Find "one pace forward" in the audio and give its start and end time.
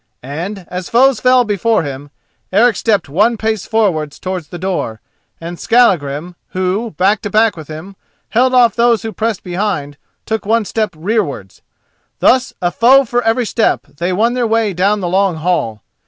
3.07-4.11